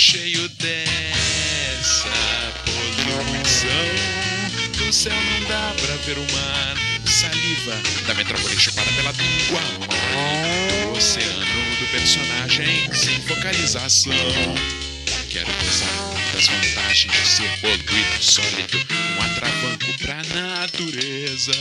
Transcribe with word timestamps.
cheio 0.00 0.48
dessa 0.48 2.08
poluição. 2.64 3.68
Do 4.78 4.90
céu 4.90 5.12
não 5.12 5.46
dá 5.46 5.74
pra 5.78 5.94
ver 5.96 6.16
o 6.16 6.32
mar. 6.32 6.74
Saliva 7.04 7.76
da 8.06 8.14
metrópole 8.14 8.58
chupada 8.58 8.90
pela 8.92 9.12
língua. 9.12 9.60
Do 10.86 10.96
oceano 10.96 11.44
do 11.78 11.86
personagem 11.90 12.90
sem 12.94 13.20
focalização. 13.20 14.14
Quero 15.28 15.52
gozar 15.52 16.32
das 16.32 16.46
vantagens 16.46 17.12
de 17.12 17.28
ser 17.28 17.60
poluído 17.60 18.22
sólido, 18.22 18.78
um 19.18 19.22
atravanco 19.22 19.98
pra 19.98 20.22
natureza. 20.34 21.52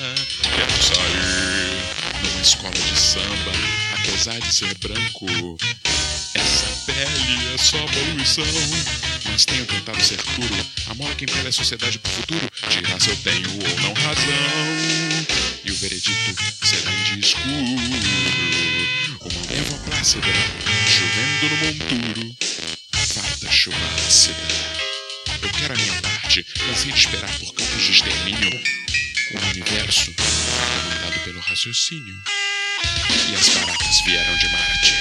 Quero 0.44 0.84
sair 0.84 2.24
numa 2.24 2.42
escola 2.42 2.72
de 2.72 2.98
samba, 2.98 3.52
apesar 3.96 4.40
de 4.40 4.56
ser 4.56 4.78
branco. 4.78 5.58
Essa 6.34 6.68
pele 6.86 7.54
é 7.54 7.58
só 7.58 7.78
poluição. 7.78 8.44
Mas 9.26 9.46
tenho 9.46 9.66
tentado 9.66 10.04
ser 10.04 10.18
puro. 10.18 10.66
A 10.88 10.94
mola 10.96 11.14
que 11.16 11.26
impele 11.26 11.48
a 11.48 11.52
sociedade 11.52 12.00
pro 12.00 12.12
futuro 12.12 12.50
dirá 12.70 13.00
se 13.00 13.10
eu 13.10 13.18
tenho 13.18 13.50
ou 13.52 13.80
não 13.82 13.94
razão. 13.94 15.28
E 15.64 15.72
o 15.72 15.76
veredito 15.76 16.44
será 16.64 16.92
um 16.92 17.04
dia 17.04 17.20
escuro. 17.20 17.50
Uma 19.22 19.46
névoa 19.52 19.80
plácida, 19.86 20.28
chovendo 20.88 21.50
no 21.50 21.58
monturo. 21.66 22.36
Farta 22.94 23.52
chuva 23.52 23.78
ácida. 24.08 24.36
Eu 25.42 25.50
quero 25.50 25.74
a 25.74 25.78
minha 25.78 26.02
parte. 26.02 26.44
Cansei 26.44 26.92
de 26.92 27.00
esperar 27.00 27.32
por 27.40 27.54
campos 27.54 27.84
de 27.84 27.92
extermínio. 27.92 28.62
O 29.32 29.50
universo 29.52 30.12
comandado 30.16 31.20
pelo 31.24 31.40
raciocínio. 31.40 32.39
E 33.28 33.36
as 33.36 33.50
baratas 33.50 34.02
vieram 34.02 34.36
de 34.38 34.50
Marte. 34.50 34.96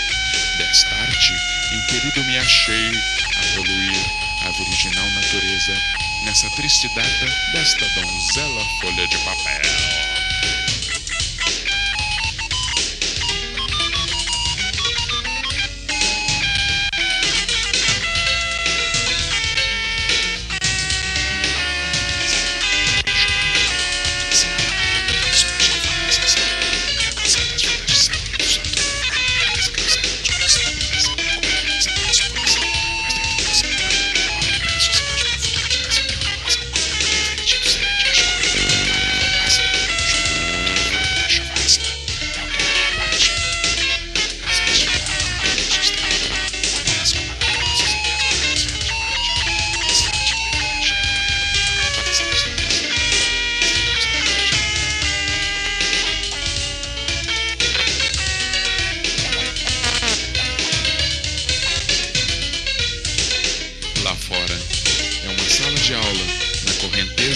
Desta 0.59 0.95
arte, 0.95 1.35
impelido 1.73 2.25
me 2.25 2.39
achei 2.39 2.91
a 3.37 3.55
poluir 3.55 3.97
a 4.43 4.51
virginal 4.51 5.11
natureza 5.11 5.75
nessa 6.23 6.51
triste 6.51 6.89
data 6.89 7.27
desta 7.53 7.89
donzela 8.01 8.65
folha 8.81 9.07
de 9.07 9.19
papel. 9.19 10.18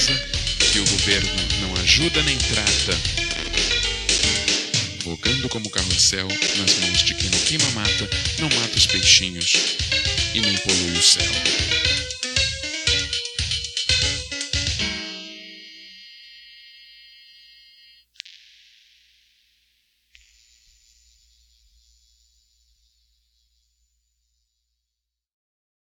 Que 0.06 0.78
o 0.80 0.84
governo 0.84 1.30
não 1.60 1.82
ajuda 1.82 2.22
nem 2.22 2.36
trata. 2.38 2.98
Vogando 5.04 5.48
como 5.48 5.70
carrossel 5.70 6.28
nas 6.28 6.78
mãos 6.78 7.02
de 7.02 7.14
quem 7.14 7.30
não 7.30 7.38
queima 7.40 7.70
mata, 7.70 8.08
não 8.38 8.48
mata 8.48 8.76
os 8.76 8.86
peixinhos 8.86 9.76
e 10.34 10.40
nem 10.40 10.56
polui 10.58 10.98
o 10.98 11.02
céu. 11.02 11.71